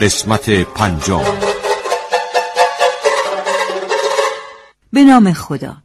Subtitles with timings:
[0.00, 1.24] قسمت پنجم
[4.92, 5.76] به نام خدا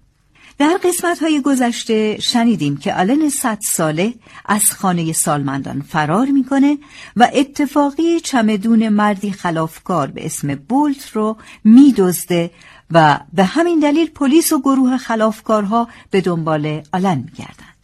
[0.57, 4.13] در قسمت های گذشته شنیدیم که آلن صد ساله
[4.45, 6.77] از خانه سالمندان فرار می‌کنه
[7.15, 12.51] و اتفاقی چمدون مردی خلافکار به اسم بولت رو میدزده
[12.91, 17.78] و به همین دلیل پلیس و گروه خلافکارها به دنبال آلن میگردند.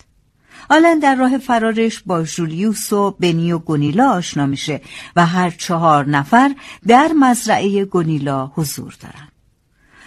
[0.70, 4.82] آلن در راه فرارش با جولیوس و بنی و گونیلا آشنا میشه
[5.16, 6.56] و هر چهار نفر
[6.88, 9.32] در مزرعه گونیلا حضور دارند.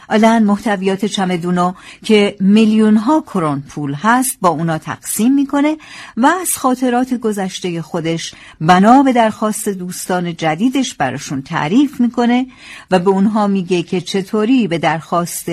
[0.09, 1.73] آلن محتویات چمدونو
[2.05, 5.77] که میلیون ها کرون پول هست با اونا تقسیم می‌کنه
[6.17, 12.47] و از خاطرات گذشته خودش بنا به درخواست دوستان جدیدش براشون تعریف می‌کنه
[12.91, 15.47] و به اونها میگه که چطوری به درخواست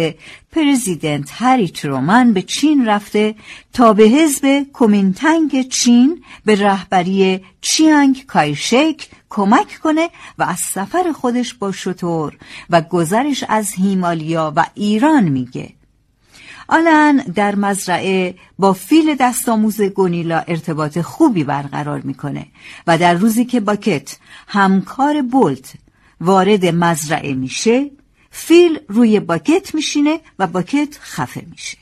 [0.55, 3.35] پرزیدنت هری ترومن به چین رفته
[3.73, 11.53] تا به حزب کومینتنگ چین به رهبری چیانگ کایشک کمک کنه و از سفر خودش
[11.53, 12.37] با شطور
[12.69, 15.69] و گذرش از هیمالیا و ایران میگه.
[16.67, 22.47] آلن در مزرعه با فیل دستاموز گونیلا ارتباط خوبی برقرار می‌کنه
[22.87, 25.73] و در روزی که باکت همکار بولت
[26.21, 27.91] وارد مزرعه میشه
[28.37, 31.77] فیل روی باکت میشینه و باکت خفه میشه.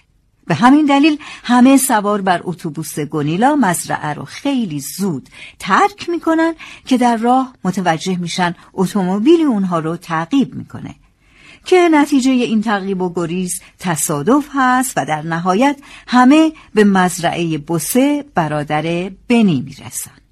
[0.48, 6.98] به همین دلیل همه سوار بر اتوبوس گونیلا مزرعه رو خیلی زود ترک می‌کنن که
[6.98, 10.96] در راه متوجه میشن اتومبیل اونها رو تعقیب می‌کنه.
[11.66, 18.26] که نتیجه این تعقیب و گریز تصادف هست و در نهایت همه به مزرعه بوسه
[18.36, 20.23] برادر بنی می‌رسن.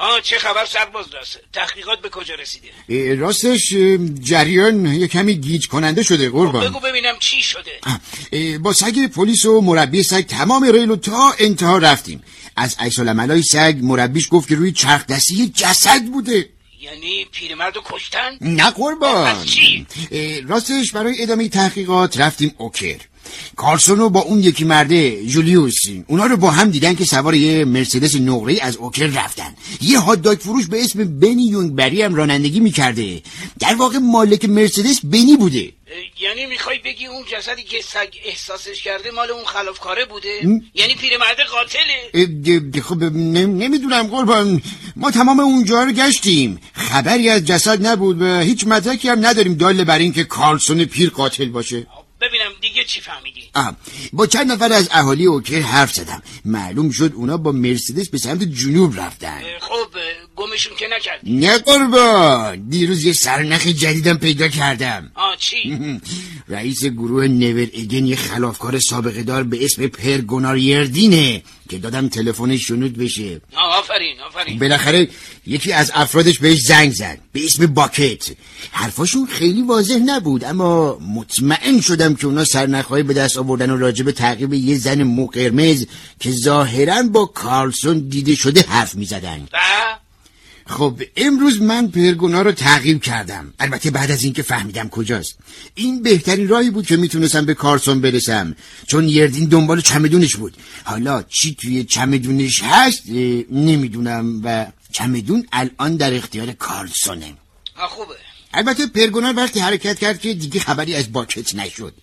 [0.00, 3.74] آه چه خبر سرباز راست تحقیقات به کجا رسیده؟ راستش
[4.20, 6.62] جریان یه کمی گیج کننده شده قربان.
[6.62, 8.58] خب، بگو ببینم چی شده.
[8.58, 12.22] با سگ پلیس و مربی سگ تمام ریلو تا انتها رفتیم.
[12.56, 16.48] از عیس العملای سگ مربیش گفت که روی چرخ دستی جسد بوده.
[16.80, 19.44] یعنی پیرمرد رو کشتن؟ نه قربان.
[19.44, 19.86] چی؟
[20.46, 22.96] راستش برای ادامه تحقیقات رفتیم اوکر.
[23.56, 25.74] کارسونو با اون یکی مرده جولیوس.
[26.06, 29.54] اونا رو با هم دیدن که سوار یه مرسدس نقره از اوکر رفتن.
[29.80, 33.22] یه هات فروش به اسم بنی یونگ بری هم رانندگی می‌کرده.
[33.58, 35.72] در واقع مالک مرسدس بنی بوده.
[36.20, 41.36] یعنی می‌خوای بگی اون جسدی که سگ احساسش کرده مال اون خلافکاره بوده؟ یعنی پیرمرد
[41.50, 44.62] قاتله؟ خب نمی‌دونم قربان.
[44.96, 46.60] ما تمام اونجا رو گشتیم.
[46.72, 51.48] خبری از جسد نبود و هیچ مدرکی هم نداریم داله بر اینکه کارلسون پیر قاتل
[51.48, 51.86] باشه.
[52.20, 53.50] ببینم دیگه چی فهمیدی؟
[54.12, 56.22] با چند نفر از اهالی اوکر حرف زدم.
[56.44, 59.40] معلوم شد اونا با مرسدس به سمت جنوب رفتن.
[59.60, 59.88] خب
[60.38, 61.32] گمشون که نکردی.
[61.32, 65.10] نه قربان دیروز یه سرنخ جدیدم پیدا کردم.
[65.14, 66.00] آ چی؟
[66.48, 72.66] رئیس گروه نور اگن یه خلافکار سابقه دار به اسم پرگونار یردینه که دادم تلفنش
[72.66, 73.40] شنود بشه.
[73.56, 74.58] آفرین آفرین.
[74.58, 75.08] بالاخره
[75.46, 78.30] یکی از افرادش بهش زنگ زد به اسم باکت.
[78.70, 84.10] حرفاشون خیلی واضح نبود اما مطمئن شدم که اونا سرنخهای به دست آوردن و راجب
[84.10, 85.86] تعقیب یه زن مو قرمز
[86.20, 89.48] که ظاهرا با کارلسون دیده شده حرف می‌زدن.
[90.68, 93.54] خب امروز من پرگونا رو تعقیب کردم.
[93.60, 95.38] البته بعد از اینکه فهمیدم کجاست.
[95.74, 98.56] این بهترین راهی بود که می‌تونستم به کارسون برسم.
[98.86, 100.56] چون یردین دنبال چمدونش بود.
[100.84, 103.02] حالا چی توی چمدونش هست
[103.50, 107.34] نمی‌دونم و چمدون الان در اختیار کارلسونه
[107.76, 108.14] خوبه.
[108.54, 111.94] البته پرگونا وقتی حرکت کرد که دیگه خبری از باکت نشد.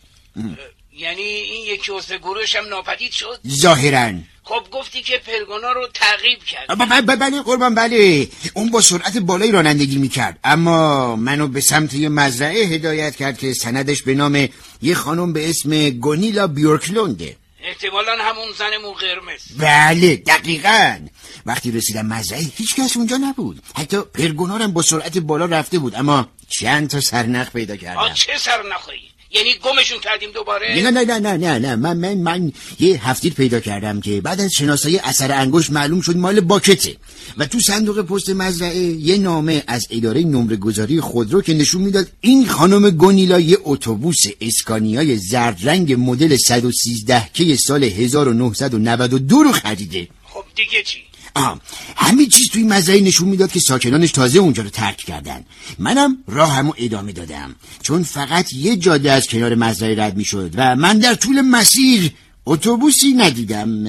[0.97, 4.13] یعنی این یکی عضو گروهش هم ناپدید شد؟ ظاهرا.
[4.47, 7.19] خب گفتی که پرگونا رو تعقیب کرد.
[7.19, 8.27] بله قربان بله.
[8.53, 10.39] اون با سرعت بالایی رانندگی می‌کرد.
[10.43, 14.47] اما منو به سمت یه مزرعه هدایت کرد که سندش به نام
[14.81, 17.37] یه خانم به اسم گونیلا بیورکلونده.
[17.63, 19.41] احتمالا همون زن مو قرمز.
[19.59, 20.97] بله دقیقا.
[21.45, 23.61] وقتی رسیدم مزرعه هیچ کس اونجا نبود.
[23.75, 25.95] حتی پرگونارم با سرعت بالا رفته بود.
[25.95, 28.13] اما چند تا سرنخ پیدا کردم.
[28.13, 31.75] چه سرنخی یعنی گمشون کردیم دوباره؟ نه نه نه نه نه نه.
[31.75, 36.17] من من من یه هفتیر پیدا کردم که بعد از شناسایی اثر انگشت معلوم شد
[36.17, 36.97] مال باکته.
[37.37, 42.07] و تو صندوق پست مزرعه یه نامه از اداره نمره گذاری خودرو که نشون می‌داد
[42.21, 50.07] این خانم گونیلا یه اتوبوس اسکانیای زرد رنگ مدل 113 که سال 1992 رو خریده.
[50.23, 50.99] خب دیگه چی؟
[51.35, 51.61] آه
[51.95, 55.45] همه چیز توی مزرعه نشون می‌داد که ساکنانش تازه اونجا رو ترک کردن.
[55.79, 57.55] منم راه همو ادامه دادم.
[57.81, 62.11] چون فقط یه جاده از کنار مزرعه رد می‌شد و من در طول مسیر
[62.45, 63.87] اتوبوسی ندیدم.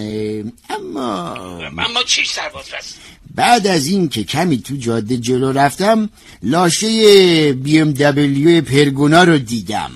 [0.71, 1.35] اما
[1.79, 2.65] اما چی سرباز
[3.35, 6.11] بعد از این که کمی تو جاده جلو رفتم
[6.43, 9.91] لاشه بی ام دبلیو پرگونا رو دیدم.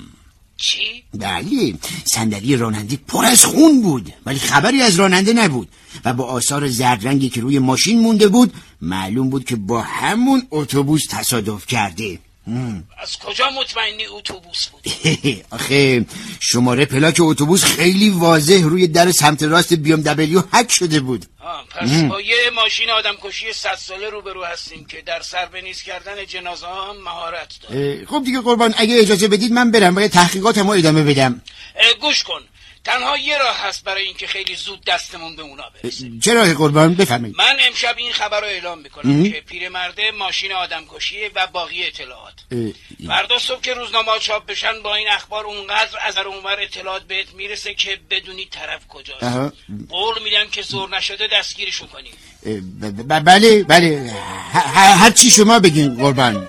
[0.61, 1.75] چی؟ بله
[2.05, 5.69] صندلی راننده پر از خون بود ولی خبری از راننده نبود
[6.05, 10.47] و با آثار زرد رنگی که روی ماشین مونده بود معلوم بود که با همون
[10.51, 12.19] اتوبوس تصادف کرده
[13.03, 14.83] از کجا مطمئنی اتوبوس بود؟
[15.57, 16.07] آخه
[16.41, 21.27] شماره پلاک اتوبوس خیلی واضح روی در سمت راست بیام دبلیو حک شده بود.
[21.71, 26.27] پس با یه ماشین آدم کشی صد ساله روبرو هستیم که در سر بنیز کردن
[26.27, 28.07] جنازه هم مهارت داره.
[28.07, 31.43] خب دیگه قربان اگه اجازه بدید من برم باید تحقیقات ما ادامه بدم.
[32.01, 32.41] گوش کن.
[32.85, 36.95] تنها یه راه هست برای اینکه خیلی زود دستمون به اونا برسیم چه راه قربان؟
[36.95, 37.37] بفهمید.
[37.37, 42.35] من امشب این خبر رو اعلام می‌کنم که پیرمرده ماشین آدم کشیه و باقی اطلاعات.
[43.07, 47.75] فردا صبح که روزنامه چاپ بشن با این اخبار اونقدر از اونور اطلاعات بهت می‌رسه
[47.75, 49.55] که بدونی طرف کجاست.
[49.89, 52.13] قول میدم که زور نشده دستگیرشون کنیم
[53.09, 54.13] بله بله.
[54.75, 56.49] هر چی شما بگین قربان.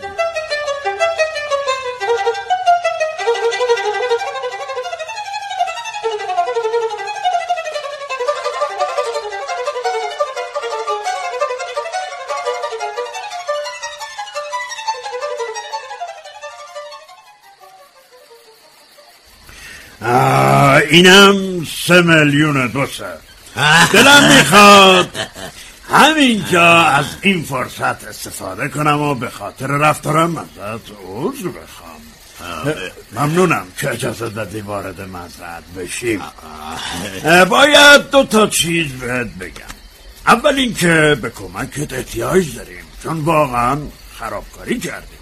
[20.91, 22.87] اینم سه میلیون دو
[23.93, 25.09] دلم می‌خواد
[25.89, 32.01] همینجا از این فرصت استفاده کنم و به خاطر رفتارم ازت عذر بخوام.
[33.11, 36.21] ممنونم که اجازه دادی وارد مزرعت بشیم.
[37.49, 39.73] باید دو تا چیز بهت بگم.
[40.27, 43.77] اول اینکه به کمکت احتیاج داریم چون واقعا
[44.19, 45.17] خرابکاری کردیم.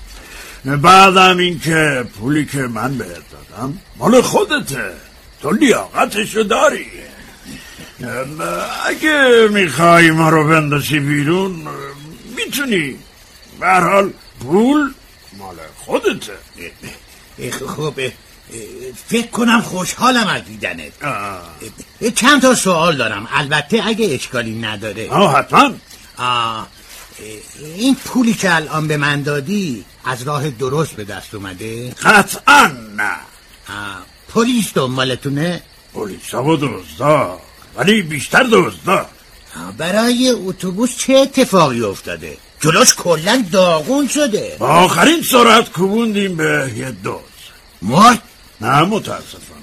[0.66, 4.92] بعدم اینکه پولی که من بهت دادم مال خودته.
[5.42, 6.86] تو لیاقتشو داری
[8.86, 11.68] اگه می‌خوای ما رو بندازی بیرون
[12.38, 12.96] می‌تونی
[13.60, 14.94] به حال پول
[15.38, 16.34] مال خودته
[17.78, 17.94] خب
[19.08, 20.92] فکر کنم خوشحالم از دیدنت.
[22.16, 23.28] چند تا سوال دارم.
[23.32, 25.10] البته اگه اشکالی نداره.
[25.10, 25.74] آه حتما.
[27.76, 33.16] این پولی که الان به من دادی از راه درست به دست اومده؟ قطعا نه.
[34.30, 35.62] پلیس دنبالتونه
[35.94, 37.42] پلیس و دزدا
[37.76, 39.06] ولی بیشتر دزدا
[39.78, 46.92] برای اتوبوس چه اتفاقی افتاده جلوش کلا داغون شده با آخرین سرعت کوبوندیم به یه
[46.92, 47.20] دوز
[47.82, 48.22] مرد
[48.62, 49.60] نه متاسفانه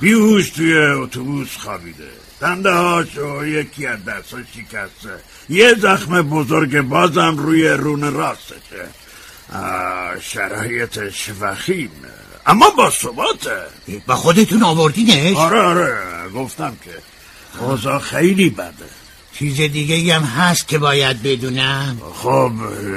[0.00, 2.08] بیهوش توی اتوبوس خوابیده
[2.40, 8.88] دنده هاش و یکی از دستاش شکسته یه زخم بزرگ بازم روی رون راستشه
[10.20, 13.62] شرایطش وخیمه اما با ثباته
[14.06, 15.98] با خودتون آوردینش؟ آره آره
[16.34, 16.90] گفتم که
[17.64, 18.72] اوضاع خیلی بده.
[19.32, 22.52] چیز دیگه هم هست که باید بدونم؟ خب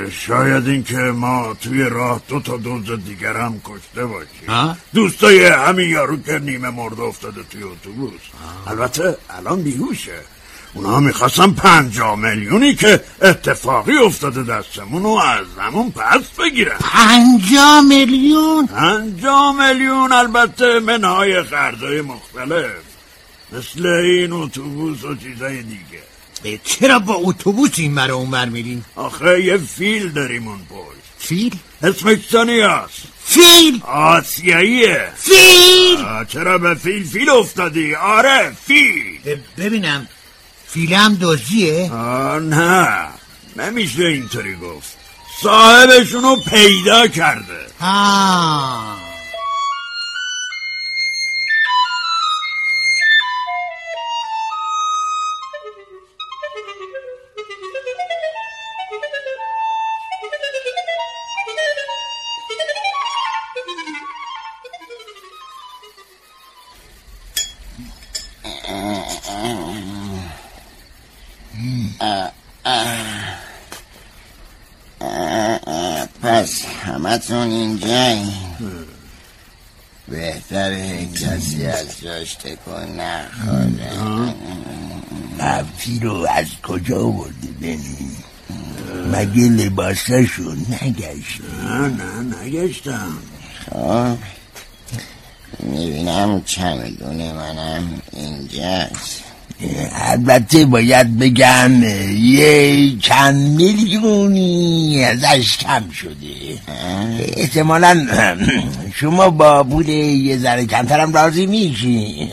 [0.09, 4.77] شاید این که ما توی راه دو تا دوز دیگر هم کشته باشیم.
[4.93, 8.21] دوستای همین یارو که نیمه مرده افتاده توی اتوبوس.
[8.67, 10.19] البته الان بیهوشه.
[10.73, 16.77] اونا می‌خواستن پنجا میلیونی که اتفاقی افتاده دستمون و از همون پس بگیرن.
[16.79, 22.71] پنجا میلیون؟ پنجا میلیون البته منهای خرجای مختلف.
[23.51, 26.59] مثل این اتوبوس و چیزای دیگه.
[26.63, 31.03] چرا با اتوبوس این ور اونور میرین؟ آخه یه فیل داریم اون پشت.
[31.17, 32.89] فیل؟ اسمش سانیاس.
[33.25, 35.11] فیل؟ آسیاییه.
[35.15, 39.37] فیل؟ چرا به فیل فیل افتادی؟ آره فیل.
[39.57, 40.07] ببینم
[40.73, 42.97] فیله دزدیه؟ آه نه.
[43.55, 44.97] نمیشه اینطوری گفت.
[45.41, 47.65] صاحبشونو پیدا کرده.
[47.81, 49.02] آه
[82.23, 84.33] جاش تکن نخوره
[85.39, 88.11] مفتی رو از کجا آوردی بنی؟
[89.11, 93.17] مگه لباساشو نگشتی؟ نه نه نگشتم.
[93.69, 94.17] خب
[95.59, 99.23] می‌بینم چمدون منم اینجاست.
[99.91, 101.83] البته باید بگم
[102.17, 106.59] یه چند میلیونی ازش کم شده.
[107.37, 108.07] احتمالا
[108.95, 112.29] شما با پول یه ذره کمترم راضی میشی.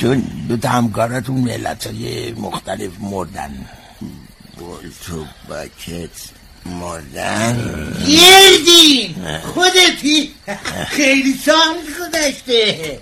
[0.00, 3.50] چون دو تا همکاراتون ملت های مختلف مردن.
[4.58, 6.10] بولتو باکت
[6.66, 7.56] مردن.
[8.06, 9.14] گردین
[9.54, 10.30] خودتی!
[10.88, 12.98] خیلی سال گذشته.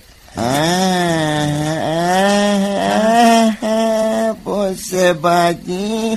[4.47, 6.17] بسه بادی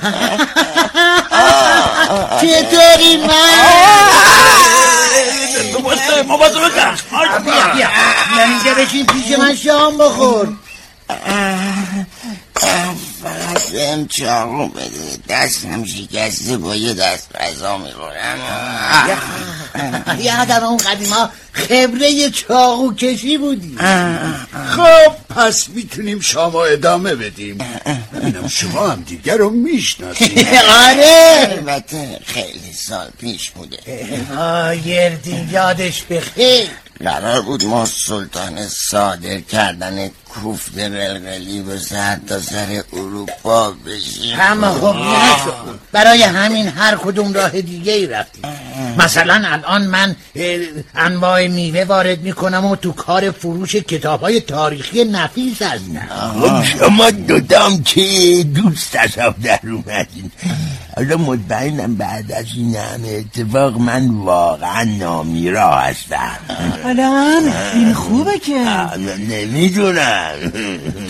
[2.40, 3.58] چطوری من؟
[6.26, 6.74] مواظبت
[7.10, 7.88] باش بیا بیا.
[8.34, 8.44] بیا.
[8.44, 10.48] اینجا بشین پیش من شام بخور.
[13.72, 15.18] بهم چاقو بده.
[15.28, 18.38] دستم شکسته با یه دست غذا می‌خورم.
[20.18, 23.76] یادم اون قدیما خبره چاقو کشی بودی.
[24.76, 27.58] خب پس می‌تونیم شما ادامه بدیم.
[28.14, 30.38] ببینم شما هم دیگر رو می‌شناسیم
[30.86, 31.48] آره.
[31.50, 33.78] البته خیلی سال پیش بوده.
[34.38, 36.68] آه گردین یادش بخیر.
[37.04, 44.40] قرار بود ما سلطان صادر کردن کوفت قلقلی به سر تا سر اروپا بشیم.
[44.40, 45.78] اما خب نشد.
[45.92, 48.42] برای همین هر کدوم راه دیگه ای رفتیم
[48.98, 50.16] مثلا الان من
[50.94, 56.08] انواع میوه وارد می‌کنم و تو کار فروش کتاب های تاریخی نفیس هستم.
[56.40, 60.30] خب شما دوتام که دوست تصاب در اومدین؟
[60.98, 66.38] حالا مطمئنم بعد از این همه اتفاق من واقعا نامیرا هستم.
[66.84, 67.40] حالا
[67.74, 68.64] این خوبه که.
[69.30, 70.32] نمی‌دونم.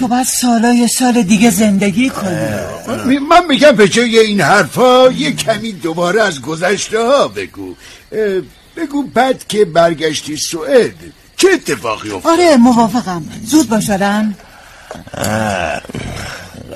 [0.01, 3.19] تو باید سالای سال دیگه زندگی کنی.
[3.19, 7.75] من میگم به جای این حرفا یه کمی دوباره از گذشته ها بگو
[8.77, 10.95] بگو بعد که برگشتی سوئد
[11.37, 13.25] چه اتفاقی افتاد؟ آره موافقم.
[13.45, 14.35] زود باشدن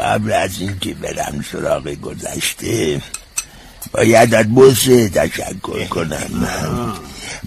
[0.03, 3.01] قبل از اینکه برم سراغ گذشته
[3.93, 6.49] باید از بسه تشکر کنم.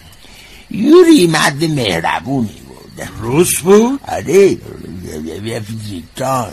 [0.71, 4.57] یوری مرد مهربونی بود روس بود آره
[5.45, 6.53] یه فیزیکدان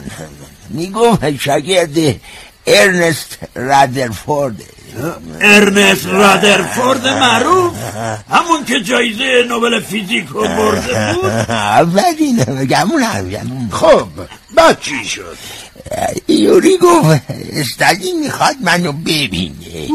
[0.70, 2.20] می‌گفت شاگرد
[2.68, 4.56] ارنست رادرفورد
[5.42, 7.74] ارنست رادرفورد معروف؟
[8.32, 14.08] همون که جایزه نوبل فیزیک رو برده بود؟ اولین گمونم گمون خب
[14.56, 15.38] بعد چی شد؟
[16.28, 17.22] یوری گفت
[17.54, 19.90] استالین می‌خواد منو ببینه.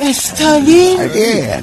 [0.00, 1.62] استالین؟ آره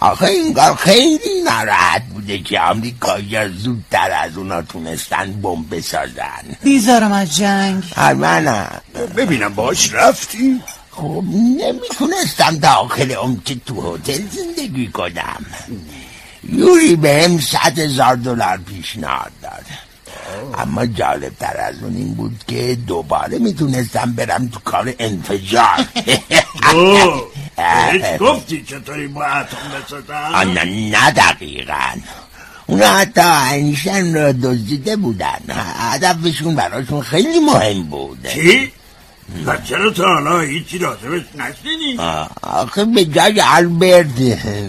[0.00, 6.44] آخه اینگار خیلی ناراحت بوده که آمریکایی زودتر از اونا تونستن بمب بسازن.
[6.62, 7.82] بیزارم از جنگ.
[7.96, 8.80] منم
[9.16, 15.46] ببینم باش رفتی؟ خب نمی‌تونستم داخل که تو هتل زندگی کنم.
[16.48, 19.64] یوری بهم صد هزار دلار پیشنهاد داد.
[20.58, 25.86] اما جالب تر از اون این بود که دوباره می‌تونستم برم تو کار انفجار.
[27.92, 31.90] هیچ گفتی چطوری با اتم بسازن نه نه دقیقا.
[32.66, 35.40] اونا حتی انشن را دزدیده بودن.
[35.78, 38.26] هدفشون براشون خیلی مهم بود.
[38.28, 38.72] چی؟
[39.46, 41.98] و چرا تا حالا هیچی راجبش نشنیدی؟
[42.42, 44.20] آخه به جای البرت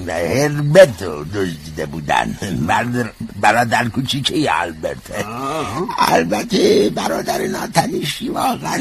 [0.09, 2.38] هربرت رو دزدیده بودن.
[2.67, 3.09] برادر,
[3.41, 4.97] برادر کوچیکه البرت
[6.00, 8.79] البته برادر ناتنشی واقعا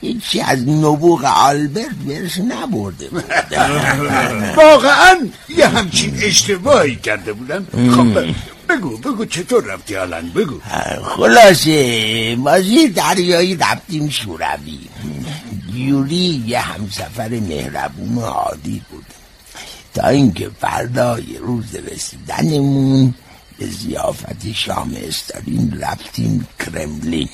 [0.00, 3.08] هیچی از نبوغ آلبرت برش نبرده
[4.62, 5.16] واقعا
[5.48, 7.66] یه همچین اشتباهی کرده بودن.
[7.96, 8.18] خب
[8.68, 10.60] بگو بگو چطور رفتی الان بگو.
[11.16, 14.80] خلاصه بازی دریایی رفتیم شوروی.
[15.74, 19.04] یوری یه همسفر مهربون عادی بود.
[19.94, 23.14] تا اینکه فردای روز رسیدنمون
[23.58, 27.28] به زیافت شام استالین رفتیم کرملین.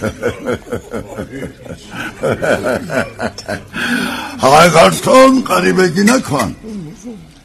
[4.42, 6.56] آقای گارستون قریبگی نکن.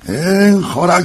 [0.07, 0.63] این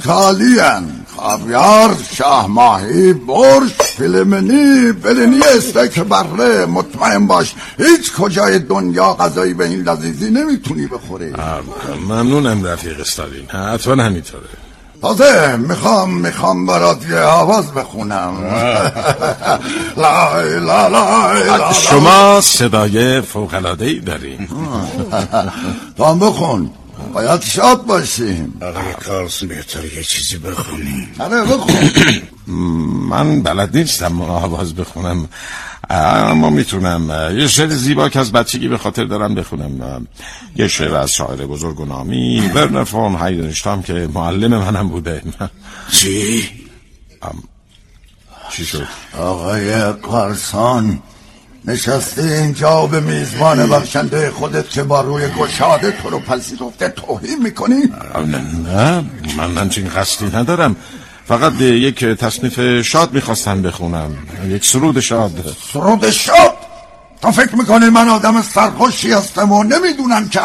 [0.09, 0.85] عالی هن.
[1.16, 6.66] خاویار شاه ماهی برش فیلمنی بلنی استک بره.
[6.66, 11.33] مطمئن باش هیچ کجای دنیا غذایی به این لذیذی نمی‌تونی بخوری.
[12.09, 13.47] ممنونم رفیق استالین.
[13.47, 14.45] حتما همینطوره.
[15.02, 18.35] تازه می‌خوام می‌خوام برات یه آواز بخونم.
[19.97, 24.49] لا لا لا شما صدای فوقلاده ای داریم.
[25.97, 26.71] تو بخون.
[27.14, 28.61] باید شاد باشیم.
[28.62, 31.14] آقای کارلسون بهتر یه چیزی بخونیم.
[31.19, 31.90] آره بخون.
[33.11, 35.28] من بلد نیستم آواز بخونم.
[35.91, 40.07] اما می‌تونم یه شعر زیبا که از بچگی به خاطر دارم بخونم
[40.57, 45.23] یه شعر از شاعر بزرگ و نامی ورنر فون هایدنشتام که معلم منم بوده
[45.91, 46.49] چی؟
[48.51, 48.87] چی شد؟
[49.19, 51.03] آقای کارسان
[51.65, 57.83] نشسته اینجا به میزبان بخشنده خودت که با روی گشاده تو رو پذیرفته توهین می‌کنی؟
[58.65, 59.05] نه
[59.37, 60.77] من همچین قصدی ندارم
[61.29, 64.17] فقط یک تصنیف شاد می‌خواستم بخونم.
[64.49, 65.57] یک سرود شاد.
[65.73, 66.55] سرود شاد؟
[67.23, 70.41] تو فکر می‌کنی من آدم سرخوشی هستم و نمی‌دونم که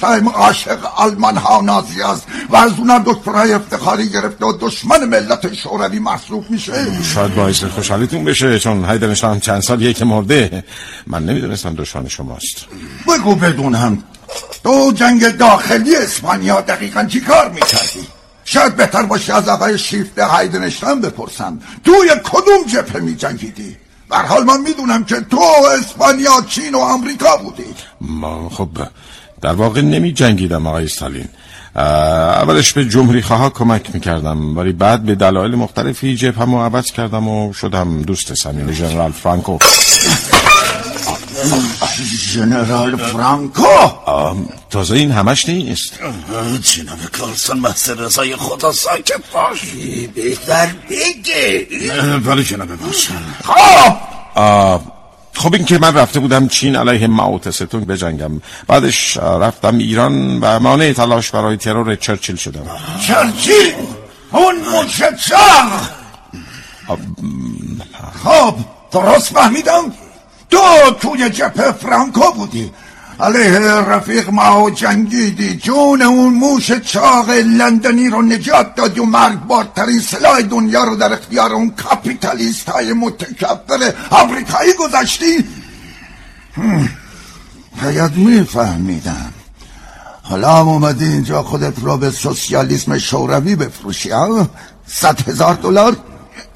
[0.00, 5.54] شایم عاشق آلمان ها نازی است و از اونم دکترهای افتخاری گرفته و دشمن ملت
[5.54, 6.72] شوروی محسوب میشه.
[7.14, 10.64] شاید باعث خوشحالیتون بشه چون شایم چند سال که مرده.
[11.06, 12.66] من نمی‌دونستم دشمن شماست.
[13.08, 14.02] بگو بدونم.
[14.64, 18.06] تو جنگ داخلی اسپانیا دقیقا چی کار می‌کردی؟
[18.52, 21.58] شاید بهتر باشه از آقای شیفته هایدنشتم بپرسم.
[21.84, 23.76] توی کدوم جبهه می جنگیدی؟
[24.10, 25.40] حال من می‌دونم که تو
[25.78, 27.64] اسپانیا چین و آمریکا بودی.
[28.00, 28.68] ما خب
[29.42, 31.28] در واقع نمی جنگیدم آقای استالین
[31.76, 37.52] اولش به جمهوری خواه کمک می‌کردم ولی بعد به دلایل مختلفی جبهه عوض کردم و
[37.52, 39.58] شدم دوست سمین جنرال فرانکو.
[42.32, 43.64] ژنرال فرانکو.
[44.70, 45.98] تازه این همش نیست.
[46.62, 49.60] جناب کارلسون محضر رضای خدا ساکت باش.
[50.14, 51.66] بهتر بگه.
[52.24, 54.80] ولی جناب باشن خب!
[55.34, 58.40] خب این که من رفته بودم چین علیه ماو ستونگ بجنگم.
[58.66, 62.66] بعدش رفتم ایران و مانع تلاش برای ترور چرچیل شدم.
[63.06, 63.74] چرچیل؟
[64.32, 65.16] اون موشه
[68.24, 68.54] خب
[68.92, 69.92] درست فهمیدم.
[70.50, 72.72] تو توی جبه فرانکو بودی.
[73.20, 75.56] علیه رفیق ما جنگیدی.
[75.56, 81.52] جون اون موش چاق لندنی رو نجات دادی و مرگبارترین سلاح دنیا رو در اختیار
[81.52, 85.44] اون کپیتالیست های متکبر آمریکایی گذاشتی؟
[87.82, 89.32] باید میفهمیدم.
[90.22, 94.48] حالا اومدی اینجا خودت رو به سوسیالیسم شوروی بفروشی ها؟
[94.86, 95.96] صد هزار دلار؟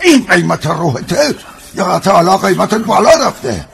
[0.03, 1.35] این قیمت روحته؟
[1.75, 3.65] یا حتی حالا قیمت بالا رفته؟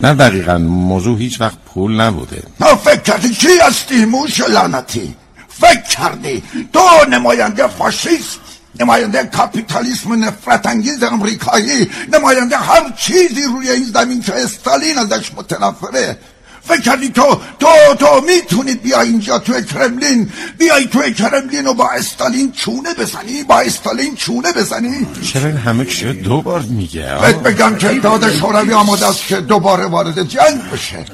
[0.00, 2.42] نه دقیقا موضوع هیچ وقت پول نبوده.
[2.58, 5.14] تو فکر کردی کی هستی؟ موش لعنتی.
[5.48, 6.42] فکر کردی.
[6.72, 8.40] تو نماینده فاشیست
[8.80, 16.18] نماینده کاپیتالیسم نفرت انگیز امریکایی نماینده هر چیزی روی این زمین که استالین ازش متنفره.
[16.64, 17.66] فکر کردی تو تو
[17.98, 23.60] تو می‌تونی بیا اینجا توی کرملین؟ بیای توی کرملین و با استالین چونه بزنی؟ با
[23.60, 28.72] استالین چونه بزنی؟ چرا این همه چیه دو بار میگه؟ بهت بگم که داد شوروی
[28.72, 31.04] آماده است که دوباره وارد جنگ بشه.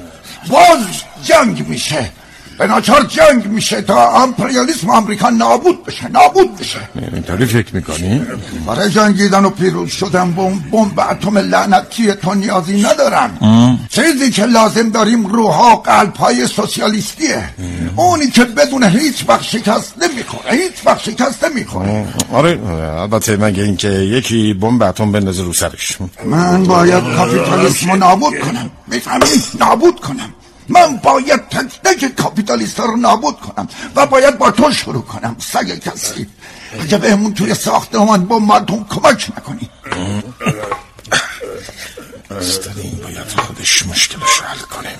[0.49, 0.79] باز
[1.23, 2.11] جنگ میشه.
[2.59, 6.79] به ناچار جنگ میشه تا امپریالیسم آمریکا نابود بشه نابود بشه.
[7.13, 8.21] اینطوری فکر می‌کنی؟
[8.67, 13.37] برای جنگیدن و پیروز شدن بمب بمب اتم لعنتی تو نیازی ندارم
[13.89, 17.49] چیزی که لازم داریم روحا قلب های سوسیالیستیه.
[17.95, 22.05] اونی که بدون هیچ وقت شکست نمی‌خوره هیچ وقت شکست نمی‌خوره.
[22.33, 22.59] آره
[22.99, 25.97] البته مگه اینکه یکی بمب اتم بندازه رو سرش.
[26.25, 28.69] من باید کاپیتالیسم نابود کنم.
[28.87, 29.25] می‌فهمی؟
[29.59, 30.33] نابود کنم.
[30.69, 35.79] من باید تک تک کاپیتالیست رو نابود کنم و باید با تو شروع کنم سگ
[35.79, 36.27] کسی.
[36.79, 39.69] اگه بهمون توی ساختمان با مردم کمک نکنی.
[42.31, 44.95] استالین باید خودش مشکلش حل کنه.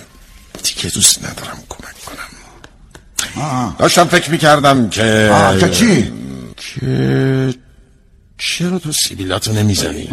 [0.64, 3.76] دیگه دوست ندارم کمک کنم.
[3.80, 6.14] داشتم فکر می‌کردم که که چی؟
[6.58, 7.54] که
[8.38, 10.10] چرا تو سیبیلاتو نمی‌زنی؟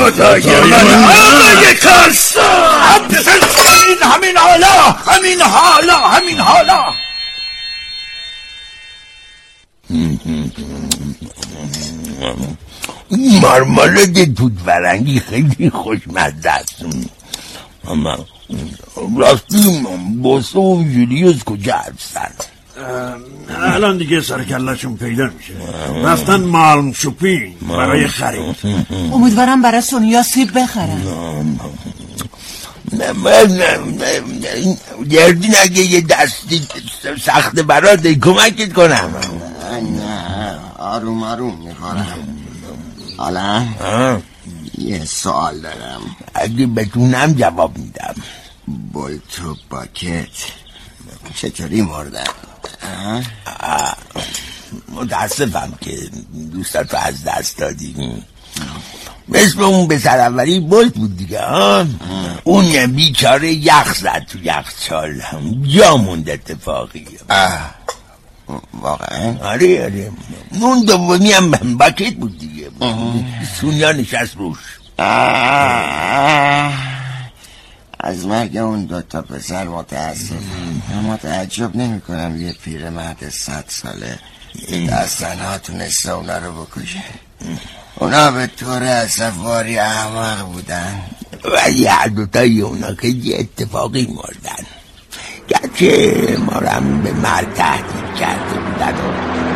[0.00, 6.84] خدای آقای کارستان همین همین حالا همین حالا همین حالا.
[13.42, 16.84] مارمالاد توت فرنگی خیلی خوشمزه است.
[17.88, 18.26] اما
[19.18, 19.86] راستی
[20.22, 22.30] بوسه و جولیوس کجا هستن؟
[23.48, 25.52] الان دیگه سرکلشون پیدا میشه.
[26.04, 28.56] رفتن مالم شوپین برای خرید.
[29.12, 31.60] امیدوارم برای سونیا سیب بخرم
[35.10, 36.68] گردین اگه یه دستی
[37.24, 39.14] سخت برات کمکت کنم.
[39.82, 42.38] نه آروم آروم می‌خورم.
[43.16, 43.66] حالا
[44.78, 46.00] یه سوال دارم.
[46.34, 48.14] اگه بتونم جواب میدم.
[48.92, 50.28] بولتو باکت
[51.34, 52.26] چطوری مردن
[54.88, 56.10] متاسفم که
[56.52, 58.24] دوستت رو از دست دادیم
[59.28, 61.86] مثل اون به اولی بولت بود دیگه ها
[62.44, 65.22] اون بیچاره یخ زد تو یخچال
[65.62, 67.06] جا موند اتفاقی.
[68.80, 70.10] واقعا؟ آره آره.
[70.60, 72.70] اون دومی هم باکت بود دیگه.
[73.60, 74.58] سونیا نشست روش.
[78.00, 84.18] از مرگ اون دو تا پسر متاسفم اما تعجب نمی کنم یه پیرمرد صد ساله
[84.90, 87.02] دستنها تونسته اونا رو بکشه.
[87.94, 91.00] اونا به طور اصفاری احمق بودن
[91.44, 94.66] ولی هر دوتای اونا که یه اتفاقی مردن.
[95.48, 98.94] گرچه ما رو هم به مرد تهدید کرده بودن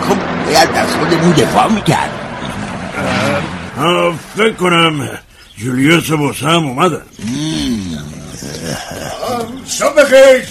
[0.09, 0.17] خب
[0.47, 2.11] باید از خودمون دفاع می‌کرد
[4.37, 5.19] فکر کنم
[5.57, 7.03] جولیوس و بوسه هم اومدن
[9.67, 10.45] صبح خیر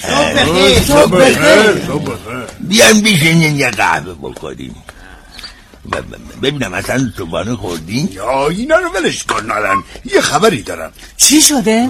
[0.88, 1.86] صبح بخیر.
[1.88, 2.44] صبح بخیر.
[2.60, 4.76] بیان بیشینین یه قهوه بخوریم
[6.42, 9.84] ببینم اصلا صبحانه خوردین یا اینا رو ولش کن نالن.
[10.06, 10.92] یه خبری دارم.
[11.18, 11.90] چی شده؟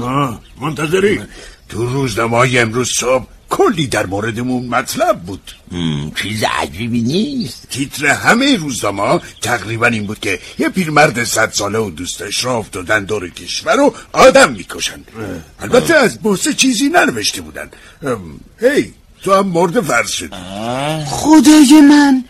[0.62, 1.22] منتظری.
[1.70, 5.52] تو روزنامه امروز صبح کلی در موردمون مطلب بود.
[6.22, 7.68] چیز عجیبی نیست.
[7.70, 13.04] تیتر همه روزنامه تقریبا این بود که یه پیرمرد صد ساله و دوستش را افتادن
[13.04, 15.00] دور کشور رو آدم می‌کشن
[15.60, 17.70] البته از بوسه چیزی ننوشته بودن
[18.60, 20.36] هی تو هم مرد فرض شدی
[21.06, 22.24] خدای من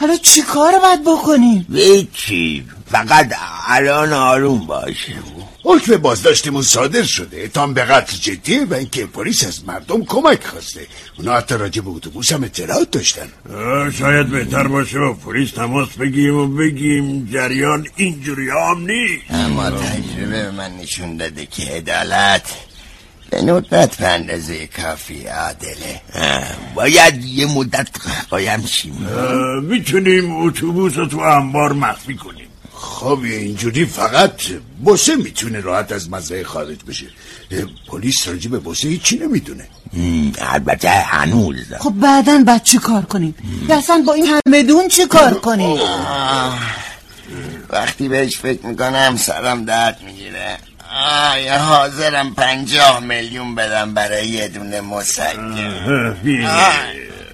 [0.00, 1.66] حالا چی کار باید بکنیم؟
[2.14, 3.32] چی فقط
[3.66, 5.14] الان آروم باشه
[5.64, 7.48] حکم بازداشتمون صادر شده.
[7.48, 10.86] تام به قتل جدیه و اینکه پلیس از مردم کمک خواسته.
[11.18, 13.28] اونا حتی راجع به اتوبوس هم اطلاعات داشتن.
[13.98, 19.24] شاید بهتر باشه با پلیس تماس بگیریم و بگیم جریان اینجوری هم نیست.
[19.30, 22.42] اما تجربه به من نشون داده که عدالت
[23.30, 26.00] به ندرت به اندازه کافی عادله.
[26.74, 27.88] باید یه مدت
[28.30, 29.08] قایم شیم.
[29.62, 32.48] می‌تونیم اتوبوس رو تو انبار مخفی کنیم.
[32.74, 34.32] خب اینجوری فقط
[34.84, 37.06] بوسه می‌تونه راحت از مزرعه خارج بشه.
[37.88, 39.68] پلیس راجع به بوسه هیچی نمی‌دونه.
[40.38, 41.72] البته هنوز.
[41.80, 43.34] خب بعدا بعد چی کار کنیم؟
[43.70, 45.78] اصلا با این همه دون چی کار کنیم؟
[47.70, 50.56] وقتی بهش فکر می‌کنم سرم درد می‌گیره.
[51.32, 55.54] آیا حاضرم پنجاه میلیون بدم برای یه دونه مسکن.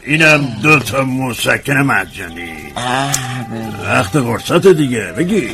[0.06, 2.72] اینم دو تا مسکن مجانی
[3.84, 5.48] وقت قرصت دیگه بگی.